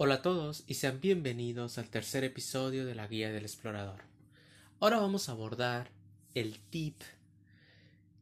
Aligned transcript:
Hola 0.00 0.14
a 0.14 0.22
todos 0.22 0.62
y 0.68 0.74
sean 0.74 1.00
bienvenidos 1.00 1.76
al 1.76 1.90
tercer 1.90 2.22
episodio 2.22 2.86
de 2.86 2.94
la 2.94 3.08
Guía 3.08 3.32
del 3.32 3.42
Explorador. 3.42 4.04
Ahora 4.78 5.00
vamos 5.00 5.28
a 5.28 5.32
abordar 5.32 5.90
el 6.34 6.60
tip. 6.60 7.02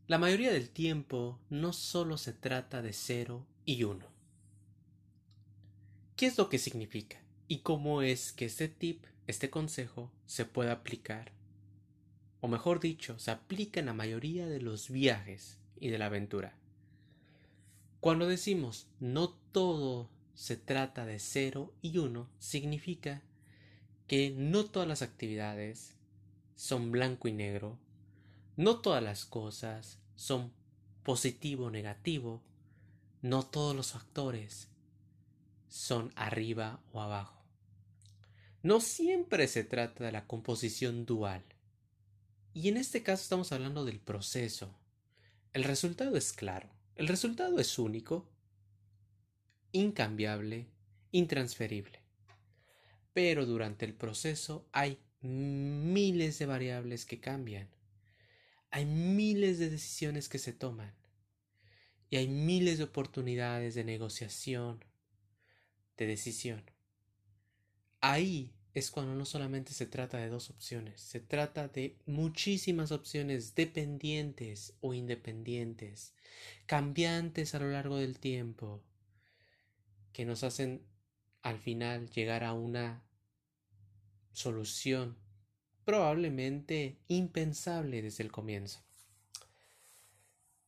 La 0.06 0.16
mayoría 0.16 0.50
del 0.50 0.70
tiempo 0.70 1.38
no 1.50 1.74
solo 1.74 2.16
se 2.16 2.32
trata 2.32 2.80
de 2.80 2.94
cero 2.94 3.44
y 3.66 3.82
uno. 3.82 4.06
¿Qué 6.16 6.24
es 6.24 6.38
lo 6.38 6.48
que 6.48 6.58
significa? 6.58 7.20
¿Y 7.46 7.58
cómo 7.58 8.00
es 8.00 8.32
que 8.32 8.46
este 8.46 8.68
tip, 8.68 9.04
este 9.26 9.50
consejo, 9.50 10.10
se 10.24 10.46
puede 10.46 10.70
aplicar? 10.70 11.32
O 12.40 12.48
mejor 12.48 12.80
dicho, 12.80 13.18
se 13.18 13.32
aplica 13.32 13.80
en 13.80 13.86
la 13.86 13.92
mayoría 13.92 14.46
de 14.46 14.62
los 14.62 14.88
viajes 14.88 15.58
y 15.78 15.90
de 15.90 15.98
la 15.98 16.06
aventura. 16.06 16.54
Cuando 18.00 18.26
decimos 18.26 18.86
no 18.98 19.28
todo 19.52 20.15
se 20.36 20.56
trata 20.58 21.06
de 21.06 21.18
cero 21.18 21.74
y 21.80 21.96
uno, 21.98 22.28
significa 22.38 23.22
que 24.06 24.30
no 24.30 24.66
todas 24.66 24.86
las 24.86 25.00
actividades 25.00 25.96
son 26.54 26.92
blanco 26.92 27.26
y 27.26 27.32
negro, 27.32 27.78
no 28.56 28.80
todas 28.80 29.02
las 29.02 29.24
cosas 29.24 29.98
son 30.14 30.52
positivo 31.02 31.66
o 31.66 31.70
negativo, 31.70 32.42
no 33.22 33.44
todos 33.44 33.74
los 33.74 33.92
factores 33.92 34.68
son 35.68 36.12
arriba 36.16 36.80
o 36.92 37.00
abajo. 37.00 37.42
No 38.62 38.80
siempre 38.80 39.48
se 39.48 39.64
trata 39.64 40.04
de 40.04 40.12
la 40.12 40.26
composición 40.26 41.06
dual. 41.06 41.44
Y 42.52 42.68
en 42.68 42.76
este 42.76 43.02
caso 43.02 43.22
estamos 43.22 43.52
hablando 43.52 43.84
del 43.84 44.00
proceso. 44.00 44.74
El 45.54 45.64
resultado 45.64 46.16
es 46.16 46.32
claro, 46.32 46.68
el 46.94 47.08
resultado 47.08 47.58
es 47.58 47.78
único 47.78 48.28
incambiable, 49.76 50.66
intransferible. 51.12 52.00
Pero 53.12 53.46
durante 53.46 53.84
el 53.84 53.94
proceso 53.94 54.66
hay 54.72 54.98
miles 55.20 56.38
de 56.38 56.46
variables 56.46 57.04
que 57.04 57.20
cambian. 57.20 57.68
Hay 58.70 58.86
miles 58.86 59.58
de 59.58 59.70
decisiones 59.70 60.28
que 60.28 60.38
se 60.38 60.52
toman. 60.52 60.94
Y 62.08 62.16
hay 62.16 62.28
miles 62.28 62.78
de 62.78 62.84
oportunidades 62.84 63.74
de 63.74 63.84
negociación, 63.84 64.84
de 65.96 66.06
decisión. 66.06 66.62
Ahí 68.00 68.54
es 68.74 68.90
cuando 68.90 69.14
no 69.14 69.24
solamente 69.24 69.72
se 69.72 69.86
trata 69.86 70.18
de 70.18 70.28
dos 70.28 70.50
opciones, 70.50 71.00
se 71.00 71.20
trata 71.20 71.68
de 71.68 71.96
muchísimas 72.06 72.92
opciones 72.92 73.54
dependientes 73.54 74.74
o 74.80 74.94
independientes, 74.94 76.14
cambiantes 76.66 77.54
a 77.54 77.58
lo 77.58 77.70
largo 77.70 77.96
del 77.96 78.18
tiempo, 78.18 78.82
que 80.16 80.24
nos 80.24 80.44
hacen 80.44 80.82
al 81.42 81.58
final 81.58 82.08
llegar 82.08 82.42
a 82.42 82.54
una 82.54 83.04
solución 84.32 85.18
probablemente 85.84 86.96
impensable 87.06 88.00
desde 88.00 88.24
el 88.24 88.32
comienzo. 88.32 88.80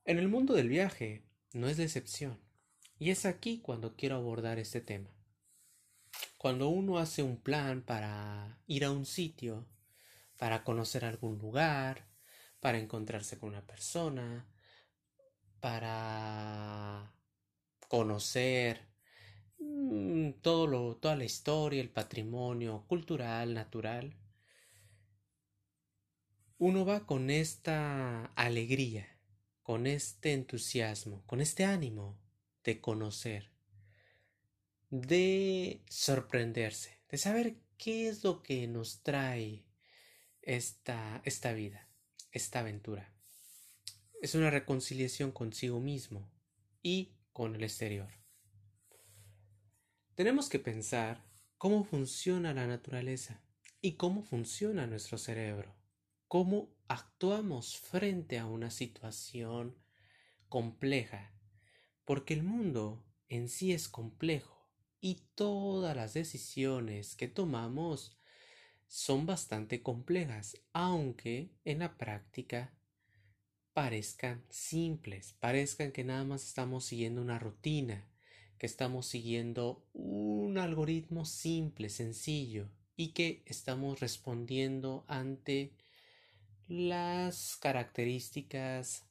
En 0.04 0.18
el 0.18 0.28
mundo 0.28 0.52
del 0.52 0.68
viaje 0.68 1.22
no 1.54 1.66
es 1.66 1.78
decepción, 1.78 2.38
y 2.98 3.08
es 3.08 3.24
aquí 3.24 3.60
cuando 3.62 3.96
quiero 3.96 4.16
abordar 4.16 4.58
este 4.58 4.82
tema. 4.82 5.08
Cuando 6.36 6.68
uno 6.68 6.98
hace 6.98 7.22
un 7.22 7.38
plan 7.38 7.80
para 7.80 8.60
ir 8.66 8.84
a 8.84 8.90
un 8.90 9.06
sitio, 9.06 9.66
para 10.36 10.62
conocer 10.62 11.06
algún 11.06 11.38
lugar, 11.38 12.06
para 12.60 12.76
encontrarse 12.76 13.38
con 13.38 13.48
una 13.48 13.66
persona, 13.66 14.46
para 15.60 17.14
conocer 17.88 18.87
todo 20.42 20.66
lo, 20.66 20.96
toda 20.96 21.16
la 21.16 21.24
historia, 21.24 21.80
el 21.80 21.90
patrimonio 21.90 22.84
cultural, 22.86 23.54
natural, 23.54 24.16
uno 26.58 26.84
va 26.84 27.06
con 27.06 27.30
esta 27.30 28.26
alegría, 28.34 29.06
con 29.62 29.86
este 29.86 30.32
entusiasmo, 30.32 31.22
con 31.26 31.40
este 31.40 31.64
ánimo 31.64 32.18
de 32.64 32.80
conocer, 32.80 33.52
de 34.90 35.82
sorprenderse, 35.88 37.00
de 37.08 37.18
saber 37.18 37.56
qué 37.76 38.08
es 38.08 38.24
lo 38.24 38.42
que 38.42 38.66
nos 38.66 39.02
trae 39.02 39.64
esta, 40.42 41.22
esta 41.24 41.52
vida, 41.52 41.88
esta 42.32 42.60
aventura. 42.60 43.14
Es 44.20 44.34
una 44.34 44.50
reconciliación 44.50 45.30
consigo 45.30 45.78
mismo 45.78 46.28
y 46.82 47.12
con 47.32 47.54
el 47.54 47.62
exterior. 47.62 48.08
Tenemos 50.18 50.48
que 50.48 50.58
pensar 50.58 51.24
cómo 51.58 51.84
funciona 51.84 52.52
la 52.52 52.66
naturaleza 52.66 53.40
y 53.80 53.92
cómo 53.92 54.24
funciona 54.24 54.84
nuestro 54.88 55.16
cerebro, 55.16 55.76
cómo 56.26 56.74
actuamos 56.88 57.78
frente 57.78 58.36
a 58.36 58.46
una 58.46 58.72
situación 58.72 59.78
compleja, 60.48 61.30
porque 62.04 62.34
el 62.34 62.42
mundo 62.42 63.06
en 63.28 63.48
sí 63.48 63.72
es 63.72 63.88
complejo 63.88 64.68
y 65.00 65.22
todas 65.36 65.94
las 65.94 66.14
decisiones 66.14 67.14
que 67.14 67.28
tomamos 67.28 68.18
son 68.88 69.24
bastante 69.24 69.84
complejas, 69.84 70.60
aunque 70.72 71.52
en 71.64 71.78
la 71.78 71.96
práctica 71.96 72.76
parezcan 73.72 74.44
simples, 74.50 75.34
parezcan 75.34 75.92
que 75.92 76.02
nada 76.02 76.24
más 76.24 76.42
estamos 76.42 76.86
siguiendo 76.86 77.22
una 77.22 77.38
rutina, 77.38 78.10
que 78.58 78.66
estamos 78.66 79.06
siguiendo 79.06 79.84
un 79.92 80.58
algoritmo 80.58 81.24
simple, 81.24 81.88
sencillo, 81.88 82.68
y 82.96 83.12
que 83.12 83.42
estamos 83.46 84.00
respondiendo 84.00 85.04
ante 85.06 85.72
las 86.66 87.56
características 87.56 89.06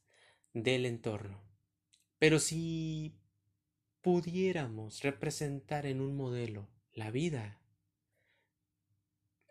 del 0.52 0.86
entorno. 0.86 1.40
Pero 2.18 2.38
si 2.38 3.16
pudiéramos 4.02 5.02
representar 5.02 5.86
en 5.86 6.00
un 6.00 6.16
modelo 6.16 6.68
la 6.92 7.10
vida, 7.10 7.60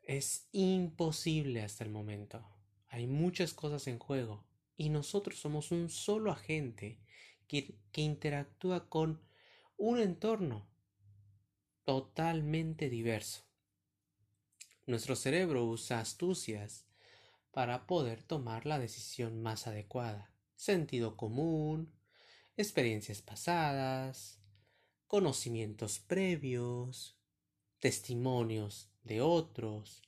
es 0.03 0.47
imposible 0.51 1.63
hasta 1.63 1.83
el 1.83 1.89
momento. 1.89 2.45
Hay 2.87 3.07
muchas 3.07 3.53
cosas 3.53 3.87
en 3.87 3.99
juego 3.99 4.45
y 4.77 4.89
nosotros 4.89 5.39
somos 5.39 5.71
un 5.71 5.89
solo 5.89 6.31
agente 6.31 6.99
que, 7.47 7.75
interactúa 7.93 8.89
con 8.89 9.19
un 9.79 9.99
entorno 9.99 10.67
totalmente 11.83 12.89
diverso. 12.89 13.43
Nuestro 14.87 15.15
cerebro 15.15 15.65
usa 15.65 15.99
astucias 15.99 16.87
para 17.51 17.85
poder 17.85 18.23
tomar 18.23 18.65
la 18.65 18.79
decisión 18.79 19.43
más 19.43 19.67
adecuada. 19.67 20.33
Sentido 20.55 21.15
común, 21.15 21.93
experiencias 22.55 23.21
pasadas, 23.21 24.41
conocimientos 25.05 25.99
previos, 25.99 27.15
testimonios 27.79 28.89
de 29.03 29.21
otros, 29.21 30.01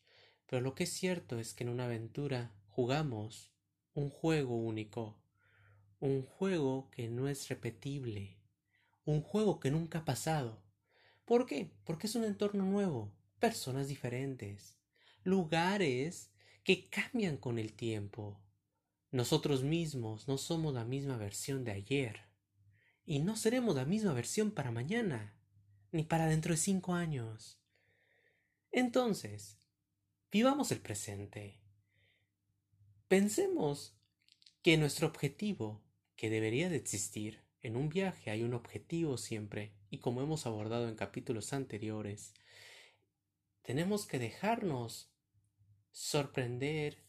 pero 0.47 0.63
lo 0.63 0.73
que 0.73 0.85
es 0.85 0.93
cierto 0.93 1.37
es 1.37 1.53
que 1.53 1.63
en 1.63 1.69
una 1.69 1.85
aventura 1.85 2.55
jugamos 2.69 3.51
un 3.93 4.09
juego 4.09 4.55
único, 4.55 5.21
un 5.99 6.23
juego 6.23 6.89
que 6.89 7.07
no 7.07 7.27
es 7.27 7.49
repetible, 7.49 8.38
un 9.09 9.21
juego 9.21 9.59
que 9.59 9.71
nunca 9.71 9.99
ha 9.99 10.05
pasado. 10.05 10.61
¿Por 11.25 11.45
qué? 11.45 11.71
Porque 11.83 12.07
es 12.07 12.15
un 12.15 12.23
entorno 12.23 12.63
nuevo, 12.63 13.11
personas 13.39 13.87
diferentes, 13.87 14.77
lugares 15.23 16.31
que 16.63 16.89
cambian 16.89 17.37
con 17.37 17.57
el 17.57 17.73
tiempo. 17.73 18.39
Nosotros 19.11 19.63
mismos 19.63 20.27
no 20.27 20.37
somos 20.37 20.75
la 20.75 20.85
misma 20.85 21.17
versión 21.17 21.63
de 21.63 21.71
ayer 21.71 22.21
y 23.05 23.19
no 23.19 23.35
seremos 23.35 23.75
la 23.75 23.85
misma 23.85 24.13
versión 24.13 24.51
para 24.51 24.71
mañana, 24.71 25.33
ni 25.91 26.03
para 26.03 26.27
dentro 26.27 26.51
de 26.51 26.57
cinco 26.57 26.93
años. 26.93 27.59
Entonces, 28.71 29.57
vivamos 30.31 30.71
el 30.71 30.81
presente. 30.81 31.59
Pensemos 33.07 33.95
que 34.61 34.77
nuestro 34.77 35.07
objetivo, 35.07 35.81
que 36.15 36.29
debería 36.29 36.69
de 36.69 36.75
existir, 36.75 37.48
en 37.61 37.75
un 37.75 37.89
viaje 37.89 38.31
hay 38.31 38.43
un 38.43 38.53
objetivo 38.53 39.17
siempre 39.17 39.73
y 39.89 39.99
como 39.99 40.21
hemos 40.21 40.45
abordado 40.45 40.87
en 40.87 40.95
capítulos 40.95 41.53
anteriores, 41.53 42.33
tenemos 43.61 44.05
que 44.05 44.19
dejarnos 44.19 45.11
sorprender 45.91 47.03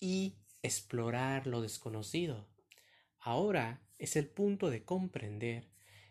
y 0.00 0.36
explorar 0.62 1.46
lo 1.46 1.62
desconocido. 1.62 2.48
Ahora 3.18 3.82
es 3.98 4.16
el 4.16 4.28
punto 4.28 4.70
de 4.70 4.84
comprender 4.84 5.68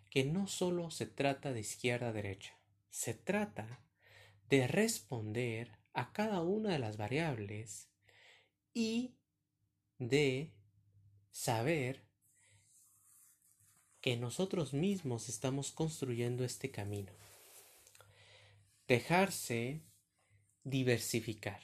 que 0.09 0.25
no 0.25 0.47
solo 0.47 0.89
se 0.89 1.05
trata 1.05 1.53
de 1.53 1.59
izquierda 1.59 2.09
a 2.09 2.13
derecha, 2.13 2.57
se 2.89 3.13
trata 3.13 3.83
de 4.49 4.67
responder 4.67 5.77
a 5.93 6.13
cada 6.13 6.41
una 6.41 6.71
de 6.71 6.79
las 6.79 6.97
variables 6.97 7.89
y 8.73 9.15
de 9.99 10.53
saber 11.31 12.06
que 14.01 14.17
nosotros 14.17 14.73
mismos 14.73 15.29
estamos 15.29 15.71
construyendo 15.71 16.43
este 16.43 16.71
camino. 16.71 17.11
dejarse 18.87 19.81
diversificar, 20.63 21.59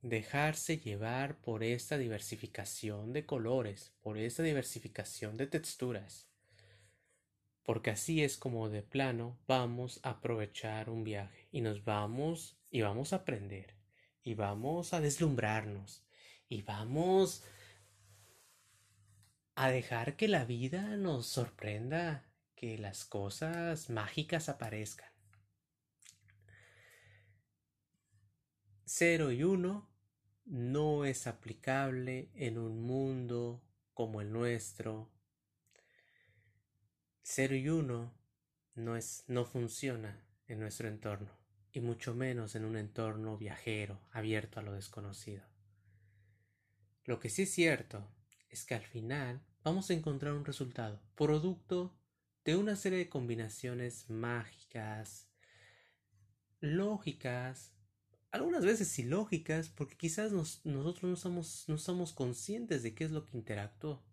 dejarse 0.00 0.78
llevar 0.78 1.40
por 1.40 1.62
esta 1.62 1.98
diversificación 1.98 3.12
de 3.12 3.26
colores, 3.26 3.92
por 4.02 4.18
esta 4.18 4.42
diversificación 4.42 5.36
de 5.36 5.46
texturas, 5.46 6.28
porque 7.62 7.90
así 7.90 8.22
es 8.22 8.36
como 8.36 8.68
de 8.68 8.82
plano 8.82 9.38
vamos 9.46 10.00
a 10.02 10.10
aprovechar 10.10 10.90
un 10.90 11.04
viaje 11.04 11.48
y 11.52 11.60
nos 11.60 11.84
vamos 11.84 12.56
y 12.70 12.80
vamos 12.80 13.12
a 13.12 13.16
aprender 13.16 13.74
y 14.24 14.34
vamos 14.34 14.94
a 14.94 15.00
deslumbrarnos 15.00 16.02
y 16.48 16.62
vamos 16.62 17.44
a 19.54 19.70
dejar 19.70 20.16
que 20.16 20.28
la 20.28 20.44
vida 20.44 20.96
nos 20.96 21.26
sorprenda, 21.26 22.24
que 22.54 22.78
las 22.78 23.04
cosas 23.04 23.90
mágicas 23.90 24.48
aparezcan. 24.48 25.10
0 28.84 29.32
y 29.32 29.42
1 29.42 29.88
no 30.44 31.04
es 31.04 31.26
aplicable 31.26 32.30
en 32.34 32.58
un 32.58 32.82
mundo 32.82 33.62
como 33.94 34.20
el 34.20 34.32
nuestro. 34.32 35.10
0 37.22 37.56
y 37.56 37.68
1 37.68 38.14
no, 38.74 38.96
es, 38.96 39.24
no 39.28 39.44
funciona 39.44 40.26
en 40.46 40.60
nuestro 40.60 40.88
entorno, 40.88 41.30
y 41.72 41.80
mucho 41.80 42.14
menos 42.14 42.54
en 42.54 42.64
un 42.64 42.76
entorno 42.76 43.38
viajero, 43.38 44.00
abierto 44.10 44.60
a 44.60 44.62
lo 44.62 44.72
desconocido. 44.72 45.44
Lo 47.04 47.18
que 47.18 47.30
sí 47.30 47.42
es 47.42 47.52
cierto 47.52 48.08
es 48.52 48.66
que 48.66 48.74
al 48.74 48.84
final 48.84 49.42
vamos 49.64 49.90
a 49.90 49.94
encontrar 49.94 50.34
un 50.34 50.44
resultado, 50.44 51.02
producto 51.16 51.98
de 52.44 52.54
una 52.56 52.76
serie 52.76 52.98
de 52.98 53.08
combinaciones 53.08 54.10
mágicas, 54.10 55.30
lógicas, 56.60 57.72
algunas 58.30 58.64
veces 58.64 58.98
ilógicas, 58.98 59.70
porque 59.70 59.96
quizás 59.96 60.32
nosotros 60.32 61.02
no 61.02 61.16
somos, 61.16 61.64
no 61.66 61.78
somos 61.78 62.12
conscientes 62.12 62.82
de 62.82 62.94
qué 62.94 63.04
es 63.04 63.10
lo 63.10 63.24
que 63.24 63.36
interactuó. 63.38 64.04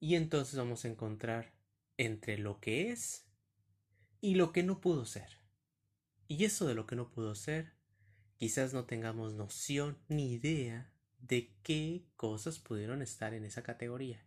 Y 0.00 0.16
entonces 0.16 0.56
vamos 0.56 0.84
a 0.84 0.88
encontrar 0.88 1.54
entre 1.98 2.38
lo 2.38 2.60
que 2.60 2.90
es 2.90 3.26
y 4.20 4.36
lo 4.36 4.52
que 4.52 4.62
no 4.62 4.80
pudo 4.80 5.04
ser. 5.04 5.38
Y 6.28 6.44
eso 6.44 6.66
de 6.66 6.74
lo 6.74 6.86
que 6.86 6.96
no 6.96 7.10
pudo 7.10 7.34
ser, 7.34 7.74
quizás 8.36 8.72
no 8.72 8.86
tengamos 8.86 9.34
noción 9.34 9.98
ni 10.08 10.32
idea 10.32 10.93
de 11.26 11.54
qué 11.62 12.04
cosas 12.16 12.58
pudieron 12.58 13.00
estar 13.00 13.32
en 13.32 13.44
esa 13.44 13.62
categoría. 13.62 14.22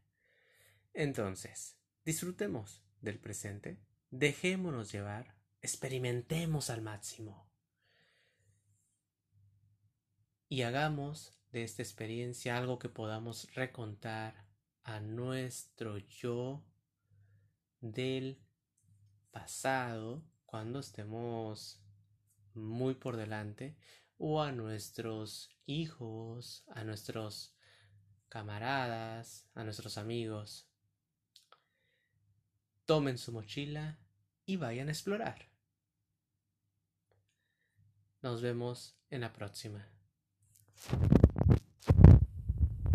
Entonces, 0.94 1.78
disfrutemos 2.04 2.84
del 3.02 3.20
presente, 3.20 3.80
dejémonos 4.10 4.92
llevar 4.92 5.36
experimentemos 5.62 6.70
al 6.72 6.82
máximo. 6.82 7.48
Y 10.50 10.64
hagamos 10.64 11.38
de 11.52 11.64
esta 11.64 11.84
experiencia 11.84 12.58
algo 12.58 12.80
que 12.80 12.90
podamos 12.90 13.54
recontar 13.54 14.48
a 14.84 15.00
nuestro 15.00 15.98
yo 15.98 16.64
del 17.80 18.42
pasado 19.30 20.24
cuando 20.46 20.80
estemos 20.80 21.80
muy 22.54 22.96
por 22.96 23.18
delante 23.18 23.78
o 24.18 24.42
a 24.42 24.52
nuestros 24.52 25.50
hijos, 25.66 26.64
a 26.70 26.84
nuestros 26.84 27.56
camaradas, 28.30 29.48
a 29.54 29.64
nuestros 29.64 29.98
amigos. 29.98 30.68
Tomen 32.86 33.18
su 33.18 33.32
mochila 33.32 34.00
y 34.46 34.58
vayan 34.58 34.88
a 34.88 34.92
explorar. 34.92 35.50
Nos 38.22 38.42
vemos 38.42 38.98
en 39.10 39.22
la 39.22 39.34
próxima. 39.34 39.88